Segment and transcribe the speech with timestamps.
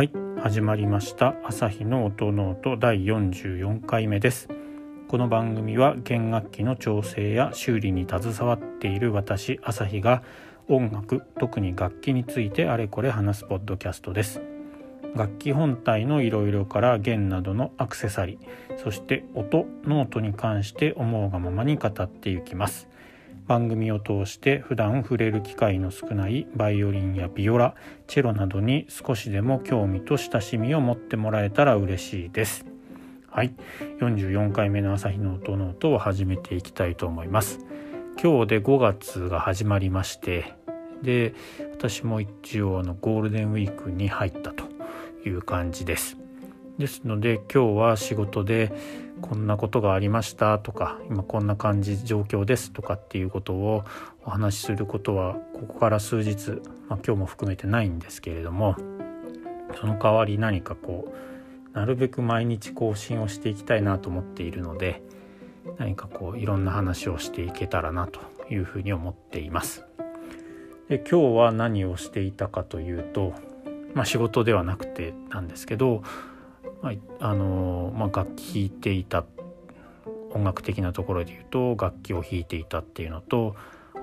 [0.00, 0.10] はい
[0.42, 4.48] 始まりました朝日の音ノート第44回目です。
[5.08, 10.22] この番組は弦楽器の調整や修理に携わっている私朝日が
[10.68, 14.40] 音楽特に楽器についてあれこれ話すポッドキャストです。
[15.14, 22.88] 楽器本体のいろいろから弦などのアクセサリーそして音ノートに関して思うがままに語っていきます。
[23.46, 27.74] 番組を通して普段触れる機会の少ないバイオリンやビオラ
[28.06, 32.66] チェロなどに少しでも興味と親しみを持ってもらえたら嬉しいです。
[33.28, 33.54] はい。
[34.00, 37.60] 44回目の朝日の音ノートを始めていきたいと思います。
[38.22, 40.54] 今日で5月が始まりまして
[41.02, 41.34] で
[41.72, 44.64] 私も一応のゴールデンウィークに入ったと
[45.24, 46.18] いう感じです。
[46.78, 48.72] ですので今日は仕事で
[49.22, 53.84] こんなことがありましたとか今こんな感じ状況ですとかっていうことを
[54.24, 56.50] お話しすることはここから数日、
[56.88, 58.76] まあ、今日も含めてないんですけれども
[59.80, 61.12] その代わり何かこ
[61.72, 65.02] うなるべく毎日更新をしていきたいなと思っているので
[65.78, 69.84] 何かこういろんな話をしていけたらなというふうに思っています。
[70.88, 73.34] で今日は何をしていたかというと、
[73.94, 76.02] まあ、仕事ではなくてなんですけど
[76.82, 79.24] まああのまあ、楽器弾いていた
[80.32, 83.56] 音楽的なところで言うと楽器を弾いていたっていうのと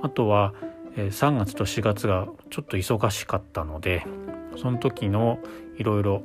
[0.04, 0.54] あとは、
[0.96, 4.04] 3月と4月がちょっと忙しかったので
[4.58, 5.40] その時の
[5.78, 6.24] いろいろ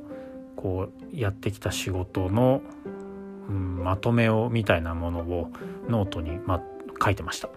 [1.11, 2.61] やってきた仕事の、
[3.49, 5.51] うん、まとめをみたいなものを
[5.87, 6.61] ノートに、ま、
[7.03, 7.49] 書いてました。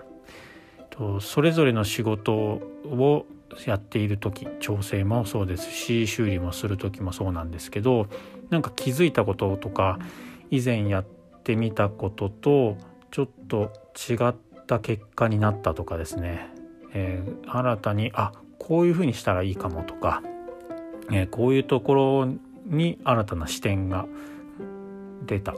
[1.20, 3.26] それぞれの仕事を
[3.66, 8.06] やっている時調整もそうですし修理もする時もそうなんですけど
[8.50, 9.98] なんか気づいたこととか
[10.50, 11.04] 以前やっ
[11.44, 12.76] てみたことと
[13.10, 14.34] ちょっと違っ
[14.66, 16.48] た結果になったとかですね、
[16.92, 20.22] えー、新たにあこういうふうにしたらいいかもとか、
[21.10, 22.28] えー、こういうところ
[22.66, 24.06] に新たな視点が
[25.26, 25.54] 出た。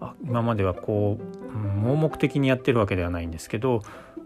[0.00, 3.82] あ今まではこう盲目的にやってるわけではないんですけど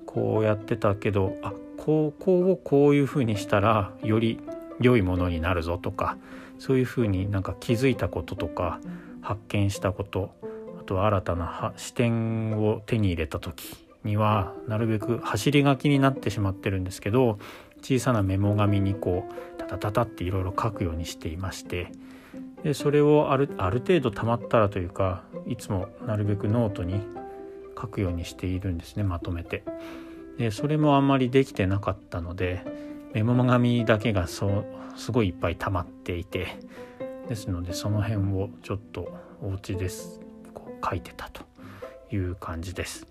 [0.06, 4.40] こうやってたけどあこうこうをこういうふうにしたらより
[4.80, 6.16] 良いものになるぞとか
[6.58, 8.80] そういうふうになんか気づいたこととか
[9.20, 10.34] 発見したこと
[10.80, 17.38] あとは新たな視点を手に入れた時にはなるべく走り書きになってしまってるんですけど
[17.80, 21.90] 小さなメモ紙にこうタタタタっていろいろ書くようにしていまして
[22.62, 27.00] でそれをあるある程度たまったらというかいつもなるべくノートに
[27.78, 29.64] 書くようにしているんですねまとめて。
[30.38, 32.64] でそれもあんまりできてなかったので
[33.12, 34.64] メモ紙だけがそう
[34.96, 36.58] すごいいっぱい溜まっていて
[37.28, 39.12] ですのでその辺をちょっと
[39.42, 40.20] お家です
[40.52, 41.42] こう書いてたと
[42.10, 43.06] いう感じです。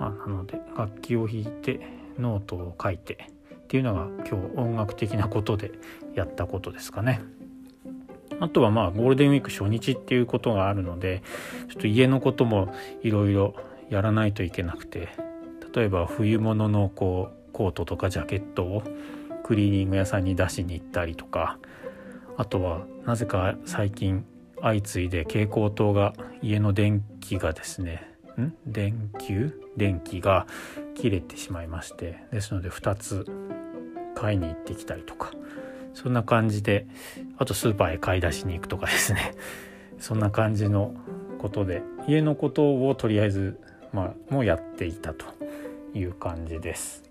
[0.00, 1.80] まあ、なので楽器を弾いて
[2.18, 5.72] ノートを書いてっていうのが今日音楽的なことで
[6.14, 7.20] やったことですかね。
[8.40, 11.22] あとはまあゴールデンウィーク初日っていうことがあるので
[11.68, 13.54] ちょっと家のこともいろいろ
[13.90, 15.08] やらないといけなくて
[15.74, 18.82] 例えば冬物のこうコートとかジャケットを
[19.44, 21.58] クリーニング屋さんに出しに行ったりとか。
[22.36, 24.24] あとはなぜか最近
[24.60, 28.52] 相次いで蛍光灯が家の電気がですねん？
[28.66, 29.60] 電球？
[29.76, 30.46] 電気が
[30.94, 33.24] 切れてしまいましてですので2つ
[34.16, 35.30] 買いに行ってきたりとか。
[35.92, 36.88] そんな感じで
[37.38, 39.34] あとスーパーへ買い出しに行くとかですね。
[40.00, 40.92] そんな感じの
[41.38, 43.60] ことで家のことをとりあえず
[43.92, 45.26] まあもうやっていたと
[45.94, 47.04] いう感じです。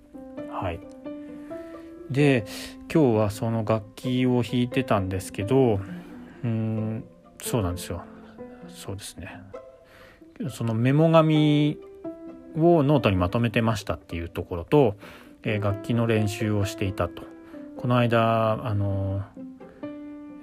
[0.51, 0.81] はい。
[2.09, 2.45] で
[2.93, 5.79] 今日はその楽器を弾いてたんですけど
[6.43, 7.03] うん
[7.41, 8.03] そうなんですよ。
[8.69, 9.41] そうですね。
[10.49, 11.77] そのメモ紙
[12.55, 14.95] をノートにまとめてましたっていうところと、
[15.43, 17.23] えー、楽器の練習をしていたと。
[17.77, 19.23] この間あの、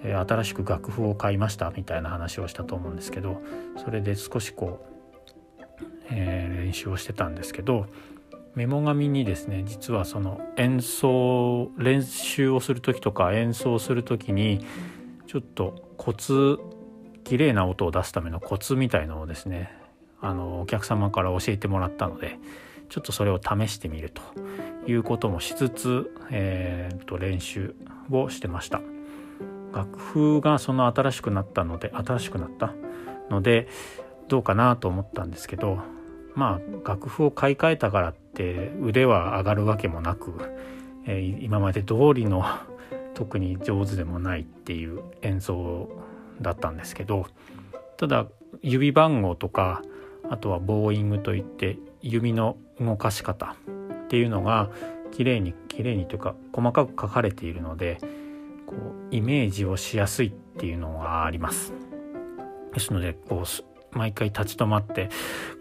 [0.05, 3.41] えー、新しく楽譜を買いましたみたいな話をしたと思うんですけど
[3.77, 4.85] それで少しこ
[5.81, 7.87] う、えー、練習をしてたんですけど
[8.55, 14.65] メモ紙にですね実はその演奏練習をする時とか演奏する時に
[15.27, 16.59] ちょっとコツ
[17.25, 19.73] 綺麗な音を出すためのコツみたいのをですね
[20.21, 22.39] あのお客様から教えてもらったので
[22.89, 24.23] ちょっとそれを試してみると
[24.91, 27.75] いうこともしつつ、えー、と練習
[28.11, 28.81] をしてました。
[29.73, 32.75] 楽譜がその新しくなったので新しくなった
[33.31, 33.69] ので
[34.29, 35.79] どうかなと思ったんですけど
[36.35, 40.33] まあ楽譜を買い替えたからって腕は上がるわけもなく、
[41.07, 42.45] えー、今まで通りの
[43.15, 45.89] 特に上手でもないっていう演奏
[46.41, 47.27] だったんですけど
[47.97, 48.27] ただ
[48.63, 49.83] 指番号とか
[50.31, 53.57] あとはボーイングといって指の動かし方
[54.05, 54.71] っていうのが
[55.13, 57.99] 綺麗に綺麗にというか細かく書かれているので
[58.67, 61.73] こうイメージをしやすいっていうのがあります。
[62.73, 63.47] ですのでこう
[63.93, 65.09] 毎回立ち止まって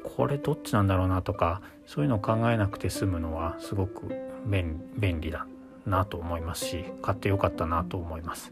[0.03, 4.11] これどっちなんだろうなとかそういうのを考えなくて済むのはすごく
[4.45, 5.47] 便利だ
[5.85, 8.51] なと思いますし買ってよかったなと思います。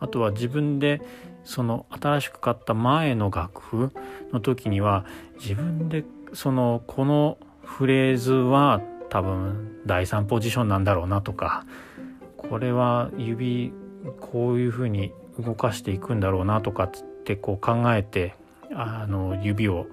[0.00, 1.02] あとは自分で
[1.44, 3.92] その新しく買った前の楽譜
[4.32, 5.04] の時には
[5.38, 8.80] 自分でそのこのフレーズは
[9.10, 11.64] 多分第3ポジションなんだろうなとか
[12.36, 13.72] これは指
[14.20, 16.90] こういう風に動かしていくんだろうなとかっ
[17.24, 18.34] てこう考えて
[18.72, 19.86] あの指を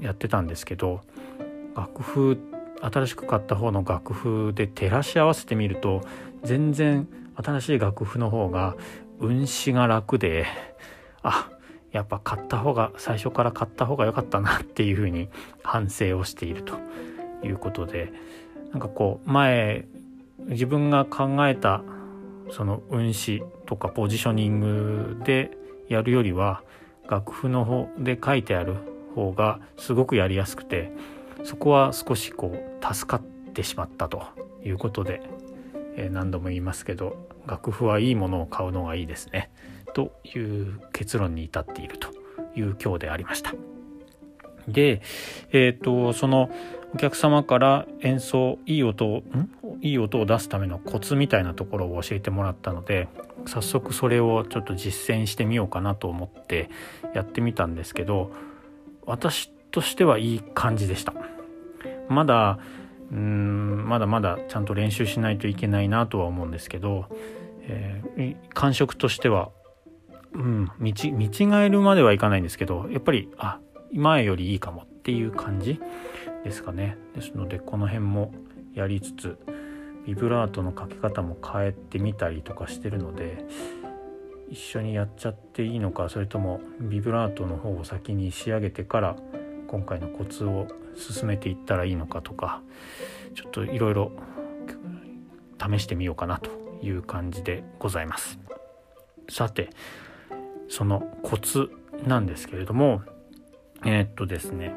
[0.00, 1.00] やってたんですけど
[1.76, 2.38] 楽譜
[2.80, 6.02] 新しく買った方の楽譜で照らし合わせてみると
[6.42, 8.76] 全然新しい楽譜の方が
[9.18, 10.46] 運指が楽で
[11.22, 11.50] あ
[11.92, 15.28] やっぱ買った方が最初から買った方が良かったなっていうふうに
[15.62, 16.78] 反省をしていると。
[17.42, 18.12] いうことで
[18.72, 19.86] なんかこう前
[20.48, 21.82] 自分が考えた
[22.50, 25.56] その運指とかポジショニングで
[25.88, 26.62] やるよりは
[27.10, 28.76] 楽譜の方で書いてある
[29.14, 30.92] 方がすごくやりやすくて
[31.42, 33.22] そこは少しこう助かっ
[33.52, 34.22] てしまったと
[34.64, 35.20] いうことで、
[35.96, 39.50] えー、何度も言いますけど楽譜はいいものを買うのがいいですね
[39.92, 42.08] という結論に至っていると
[42.56, 43.54] いう今日でありました。
[44.72, 45.02] で、
[45.52, 46.50] えっ、ー、とその
[46.94, 49.22] お客様から演奏いい音を
[49.80, 53.08] いい音を出すためのコツみたいなところを教えてもらったので
[53.46, 56.68] 早速それをちょっと実践してみようかなと思って
[57.14, 58.32] やってみたんですけど
[59.06, 61.14] 私としてはいい感じでした。
[62.08, 62.58] まだ
[63.12, 67.06] うんまだまだちゃんと練習しないといけないなとは思うんですけど、
[67.62, 69.50] えー、感触としては、
[70.32, 73.58] うん、見見違えるまではいかないんですけどやっぱりあ
[73.92, 75.80] 前よりいいかもっていう感じ
[76.44, 76.96] ですかね。
[77.14, 78.32] ですのでこの辺も
[78.74, 79.38] やりつつ
[80.06, 83.44] ビブラートのかけ方も変えてみたりとかしてるので
[84.48, 89.16] 一緒にやっちゃっていいのかそれともビブラートの方を先に仕上げてから
[89.68, 90.66] 今回のコツを
[90.96, 92.62] 進めていったらいいのかとか
[93.34, 94.10] ちょっといろいろ
[95.60, 96.50] 試してみようかなと
[96.82, 98.38] いう感じでございます。
[99.28, 99.70] さて
[100.68, 101.70] そのコツ
[102.06, 103.02] なんですけれども
[103.84, 104.74] えー、っとですね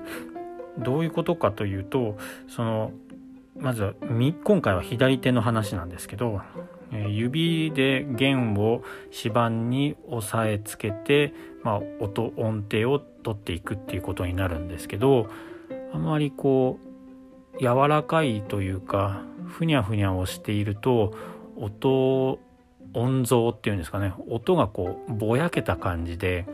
[0.77, 2.17] どういうことかというと
[2.47, 2.91] その
[3.57, 3.93] まずは
[4.43, 6.41] 今回は左手の話なんですけど
[6.91, 11.33] 指で弦を指板に押さえつけて、
[11.63, 15.27] まあ、音音程を取っていくっていうことになるんですけど
[15.93, 16.79] あまりこ
[17.55, 21.13] う柔らかいというかふにゃふにゃをしていると
[21.57, 22.39] 音
[22.93, 26.45] 音像っていうんですかね音がこうぼやけた感じで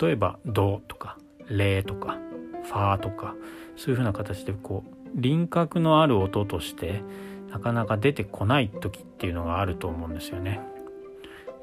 [0.00, 1.16] 例えば「ド」とか
[1.50, 2.18] 「レ」とか
[2.64, 3.34] 「ファ」とか
[3.76, 7.02] そういうふうな形でこう輪郭のある音として
[7.50, 10.60] なかなか出てこない時っていうのがあると思うんですよね。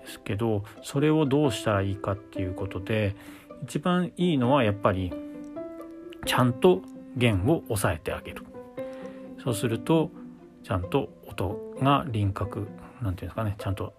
[0.01, 3.15] ですけどそれをどうしたらいいかっていうことで
[3.63, 5.11] 一番いいのはやっぱり
[6.25, 6.81] ちゃんと
[7.15, 8.43] 弦を押さえてあげる。
[9.43, 10.11] そうすると
[10.63, 12.67] ちゃんと音が輪郭
[13.01, 13.93] なんていうんですかねちゃんと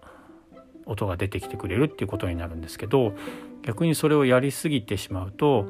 [0.85, 3.13] 音が出てきてくれるっていうことになるんですけど
[3.63, 5.65] 逆にそれをやりすぎてしまうと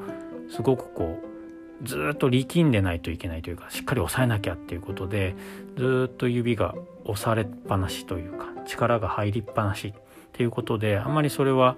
[0.49, 5.35] すごくこうずっと力んでないといけないというかしっかり押さえなきゃっていうことで
[5.77, 6.75] ずっと指が
[7.05, 9.93] 押されっぱなしというか力が入りっぱなしっ
[10.33, 11.77] ていうことであんまりそれは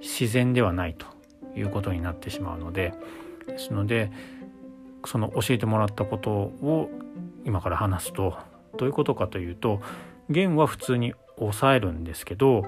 [0.00, 1.06] 自然ではないと
[1.56, 2.94] いうことになってしまうので
[3.46, 4.10] ですので
[5.04, 6.90] その教えてもらったことを
[7.44, 8.36] 今から話すと
[8.76, 9.80] どういうことかというと
[10.28, 12.64] 弦は普通に押さえるんですけど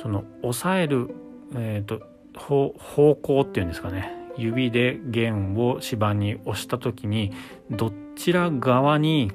[0.00, 1.14] その押さえる、
[1.54, 2.02] えーと
[2.32, 2.74] 方
[3.16, 7.32] 向っていうんですかね指で弦を指板に押した時に
[7.70, 9.32] どちら側に、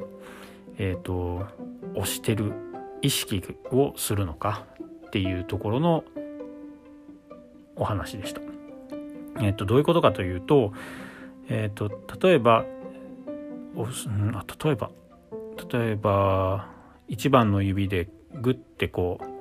[0.78, 1.46] えーと、
[1.94, 2.54] 押してる
[3.02, 4.66] 意識をするのか
[5.08, 6.04] っていうところの
[7.76, 8.42] お話でした。
[9.42, 10.72] えっ、ー、とどういうことかというと,、
[11.50, 11.90] えーと、
[12.28, 12.66] 例えば
[13.76, 14.90] 例えば
[15.72, 16.70] 例えば
[17.10, 19.35] 1番の指でグッてこう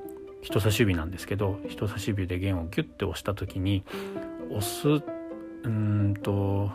[0.45, 3.83] 人差し指なんですけど人差し指で弦をギュッて押した時に
[4.51, 5.03] 押す
[5.65, 6.71] うんと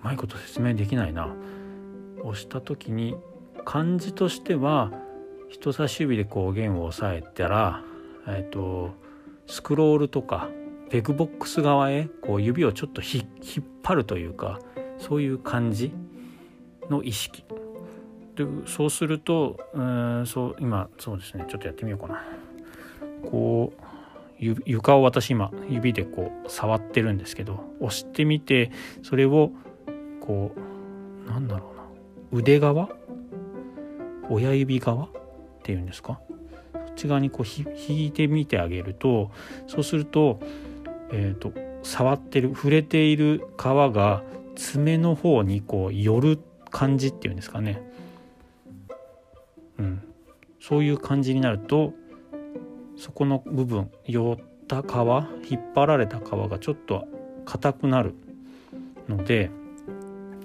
[0.00, 1.28] うまいこと説明できないな。
[2.24, 3.14] 押した時に
[3.64, 4.90] 漢字としては
[5.50, 7.82] 人差し指でこう弦を押さえたら、
[8.26, 8.94] えーと、
[9.46, 10.48] スクロールとか
[10.88, 13.28] ペグボックス側へこう指をちょっと引
[13.60, 14.60] っ張るというか
[14.98, 15.92] そういう感じ
[16.88, 17.44] の意識。
[18.34, 21.44] でそうするとうんそう今そうですね。
[21.48, 22.22] ちょっとやってみようかな。
[23.30, 23.82] こう
[24.40, 29.52] 床を私今指でこう触ってるんですけど押してみてそれを
[30.20, 30.52] こ
[31.26, 31.82] うなんだろうな。
[32.32, 32.88] 腕側？
[34.30, 35.04] 親指側？
[35.04, 35.08] っ
[35.62, 36.18] ていうんですか？
[36.72, 39.30] そっち側にこう引いてみてあげると
[39.66, 40.40] そうすると,、
[41.10, 41.52] えーと、
[41.82, 44.22] 触ってる触れている皮が
[44.56, 46.38] 爪の方にこう寄る
[46.70, 47.82] 感じっていうんですかね、
[49.78, 50.02] うん、
[50.60, 51.94] そういう感じになると
[52.96, 57.06] そこの部分寄った皮引っ張られた皮がちょっと
[57.44, 58.14] 硬くなる
[59.08, 59.50] ので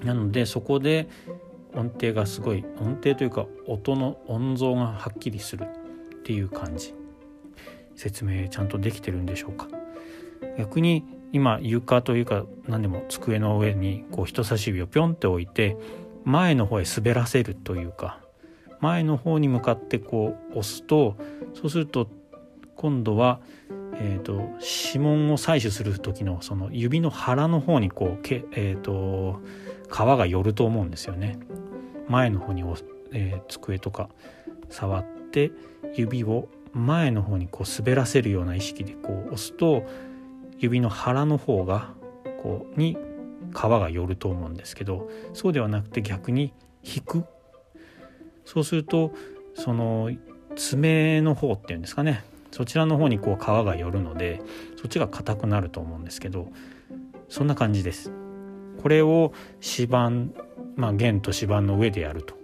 [0.04, 1.08] なのでそこで
[1.74, 6.94] 音程がすごい音程というか音の音像がはっきりするっていう感じ。
[7.96, 9.68] 説明ちゃんとできてるんでしょうか。
[10.58, 15.78] 逆に今床というか何でも机の上にこう人差し指をピョンって置いて
[16.24, 18.20] 前の方へ滑らせるというか
[18.80, 21.16] 前の方に向かってこう押すと
[21.54, 22.08] そうすると
[22.78, 23.42] 今度は、
[23.96, 24.34] えーと、
[24.86, 29.42] 指紋を採取する時のその指の腹の方にこうけ、えーと
[29.90, 31.40] 皮が寄ると思うんですよね。
[32.08, 32.64] 前の方に、
[33.14, 34.10] えー、机とか
[34.70, 35.52] 触って
[35.96, 39.84] 指を前の方にこう滑らせるような意識でこう押すと
[40.60, 41.94] 指の腹の方が
[42.42, 42.98] こうに
[43.54, 46.54] 皮が寄ると思うんですけどそうではなくて逆に
[46.84, 47.26] 引く
[48.46, 49.14] そうすると
[49.56, 50.12] その
[50.56, 54.42] 爪の方っていうんですかねそちらの方にこう皮が寄るので
[54.78, 56.52] そっちが硬くなると思うんですけど
[57.30, 58.12] そんな感じです。
[58.82, 60.12] これを指板
[60.76, 62.38] まあ弦と指板の上でやると。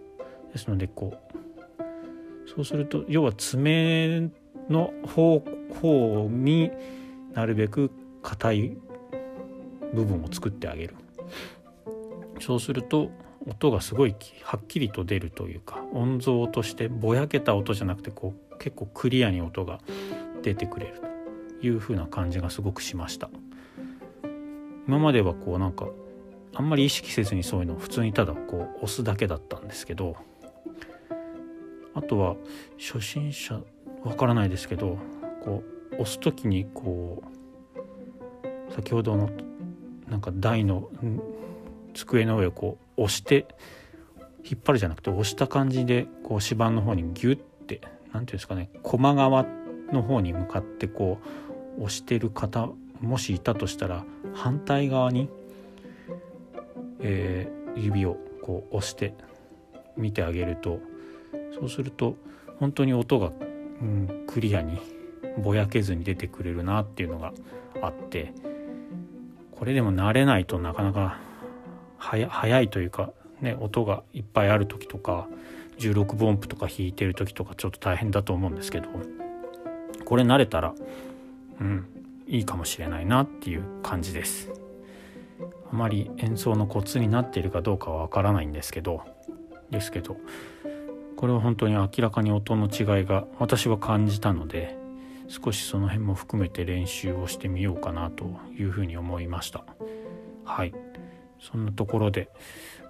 [0.51, 4.29] ですのでこうそうすると要は爪
[4.69, 5.43] の方
[5.81, 6.71] 方に
[7.33, 7.91] なるべく
[8.21, 8.77] 硬い
[9.93, 10.95] 部分を作ってあげる
[12.39, 13.09] そうすると
[13.47, 19.81] 音がすごいはっきりと出るというか音像としてぼやけた音じゃなくてこう結構クリアに音が
[20.41, 21.01] 出てくれる
[21.61, 23.29] という風な感じがすごくしました。
[24.87, 25.87] 今まではこうなんか
[26.55, 30.15] あんまり意識せずにそういうのを普通にただこう押すだけだったんですけど
[31.93, 32.35] あとは
[32.79, 33.59] 初心者
[34.05, 34.97] わからないですけど
[35.43, 37.21] こう押す時にこ
[38.69, 39.29] う先ほどの
[40.07, 40.89] なんか台の
[41.93, 43.45] 机の上をこう押して
[44.45, 47.81] 引っ張るじゃなくて押した感じでこう指板の方にギュッて
[48.13, 49.45] 何て言うんですかね駒側
[49.91, 51.19] の方に向かってこ
[51.77, 52.69] う押してる方
[53.01, 55.29] もしいたとしたら反対側に
[57.03, 59.13] えー、指をこう押して
[59.95, 60.79] 見てあげると
[61.53, 62.15] そうすると
[62.59, 63.31] 本当に音が、
[63.81, 64.79] うん、クリアに
[65.37, 67.33] ぼやけずに出てくれるなっていうのが
[67.81, 68.33] あって
[69.51, 71.19] これでも慣れないとなかなか
[71.97, 73.11] 早いというか、
[73.43, 75.27] ね、音がいっぱいある時とか
[75.77, 78.87] 16分音符とか弾いてる時とかちょっと大変だと思うんですけど
[80.05, 80.73] これ慣れたら
[81.59, 81.87] うん
[82.25, 84.49] いいかもしれないなっていう感じです。
[85.71, 89.01] あまり演奏のコツになっているかどうかはわからないんですけど
[89.71, 90.17] ですけど
[91.17, 94.77] これは本当に明らかに音の違いが私は感じたので
[95.27, 99.65] 少しその辺も含めて練習をしてみようかなというふうに思いました
[100.45, 100.73] はい
[101.39, 102.29] そんなところで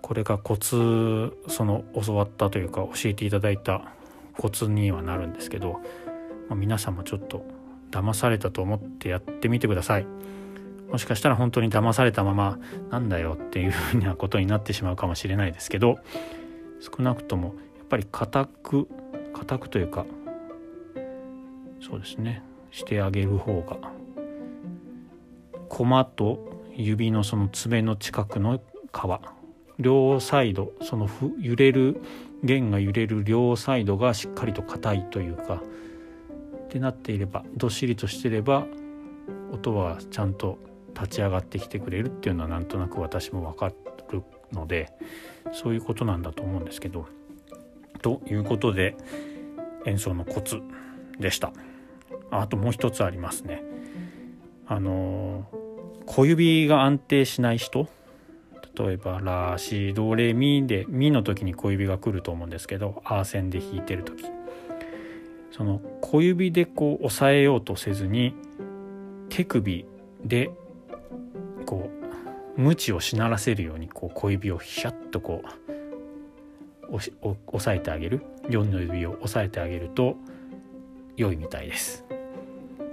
[0.03, 3.85] これがコツその教わったというか教えていただいた
[4.37, 5.79] コツにはなるんですけど、
[6.49, 7.45] まあ、皆さんもちょっと
[7.89, 10.05] 騙されたと思ってやってみてください。
[10.91, 12.59] もしかしたら本当に騙されたまま
[12.91, 15.97] なんだよっていうふうなことになってしまうかもしれないですけど
[16.81, 18.87] 少なくともやっぱり硬く
[19.33, 20.05] 硬くというか
[21.81, 23.77] そうですねしてあげる方が
[25.67, 28.59] 駒と指のその爪の近くの
[28.91, 29.42] 皮
[29.79, 32.01] 両サイドその揺れる
[32.43, 35.61] 弦が揺れる両サイドがしっかりと硬いというか
[36.65, 38.65] ってなっていればどっしりとしてれば
[39.51, 40.57] 音はちゃんと
[40.95, 43.75] 立ち上がってきてくれるっていうのはなんとなく私も分かる
[44.51, 44.91] ので
[45.51, 47.07] そういうことなんだと思うんですけど
[48.01, 48.95] ということで
[49.85, 50.61] 演奏のコツ
[51.19, 51.51] でした。
[52.31, 53.63] あともう一つありますね。
[54.67, 55.47] あの
[56.05, 57.87] 小指が安定しない人
[58.77, 64.25] 例えばラシドレミでミの時に小指が来ると思うんですけどアーセンで弾いてる時。
[65.51, 68.33] その小指でこう押さえようとせずに
[69.29, 69.85] 手首
[70.25, 70.49] で
[71.67, 71.91] こ
[72.57, 75.43] う鞭をしならせるようにこう小指をヒャッとこ
[76.89, 77.11] う押
[77.59, 78.21] さえてあげる。
[78.49, 80.17] 4の指を押さえてあげると
[81.15, 82.03] 良いみたいです。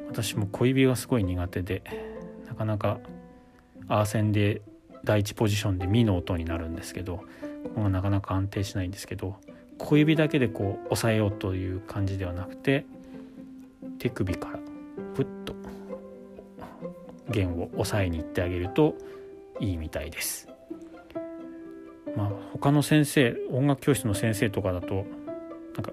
[0.09, 1.83] 私も小指がすごい苦手で
[2.47, 2.99] なかなか
[3.89, 4.63] アーセンで
[5.05, 7.25] 第一ポジションでミの音になるんですけどこ
[7.77, 9.37] こがなかなか安定しないんですけど
[9.79, 12.85] 小指だけでこう押さえようという感じではなくて
[13.99, 14.59] 手首から
[15.15, 15.55] プッと
[17.31, 18.95] 弦を押さえに行ってあげると
[19.61, 20.49] いいみたいです。
[22.17, 25.07] まあ、他の先生音楽教室の先生とかだと
[25.75, 25.93] なんか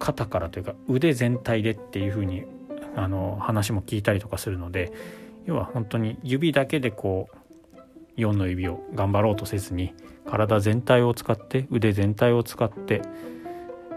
[0.00, 2.44] 肩からというか腕全体でっていう風に
[2.96, 4.92] あの話も聞いたりとかするので
[5.46, 7.36] 要は本当に指だけでこう
[8.16, 9.94] 4の指を頑張ろうとせずに
[10.26, 13.02] 体全体を使って腕全体を使って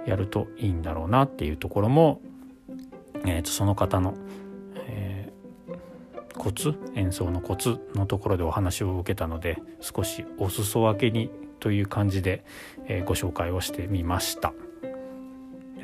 [0.06, 2.22] やるといいんだろうなっていうところも、
[3.26, 4.16] えー、とその方の、
[4.88, 11.30] えー、コツ演奏のコツのところでお話を受けたので少しお裾分けに
[11.60, 12.46] という感じで、
[12.88, 14.54] えー、ご紹介をしてみました。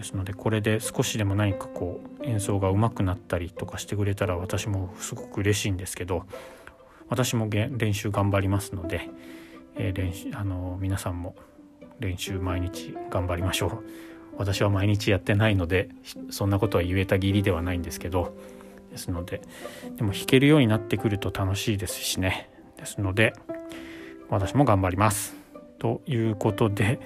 [0.02, 6.26] ですのでこれで少しでも何かこう演奏が上手くなったりとかしてくれたら私もすごく嬉しいんですけど
[7.12, 9.10] 私も練習頑張りますので、
[9.76, 11.36] えー、練習あの皆さんも
[12.00, 13.84] 練習毎日頑張りましょう。
[14.38, 15.90] 私は毎日やってないので
[16.30, 18.34] そんなことは言えたぎりではないんですけど
[18.92, 19.42] ですので
[19.98, 22.50] でも弾けるようになってくると楽しいですしね。
[22.78, 23.34] ですので
[24.30, 25.36] 私も頑張ります。
[25.80, 27.00] ということで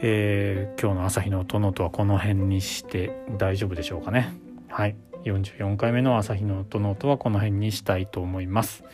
[0.00, 4.34] えー、今日の朝日の音の音はこの辺にして大丈夫でしょうかね。
[4.68, 4.96] はい。
[5.24, 8.84] 44回目の朝日の音の音はこの辺にしたいと思います。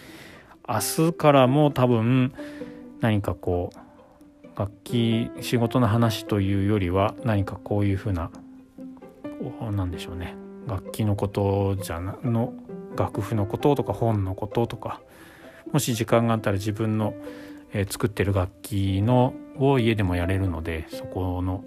[0.69, 2.33] 明日からも多分
[3.01, 8.31] 何かこう楽器仕事の話というよりは何かこういうふうな
[9.73, 10.37] 何でしょうね。
[10.67, 12.53] 楽器のことじゃなの
[12.97, 15.01] 楽譜のこととか本のこととか。
[15.73, 17.15] もし時間があったら自分の
[17.73, 21.65] えー、作ってる楽器のを家でもやれるのでそこの、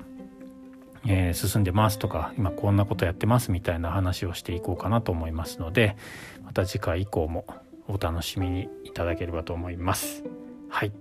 [1.05, 5.95] えー、進んでますとか今こんなことやってますみたいな話をしていこうかなと思いますので
[6.43, 7.45] また次回以降も
[7.87, 10.23] お楽しみにいただければと思います。
[10.69, 10.91] はい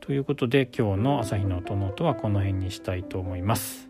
[0.00, 3.88] ということで今日の朝日の音の音はこの辺にしたいと思います。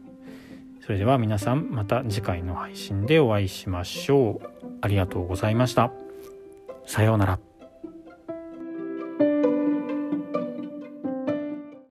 [0.85, 4.67] それでは皆さんまた次回の配信でお会いしましょう。
[4.81, 5.93] ありがとうございました。
[6.87, 7.48] さようなら。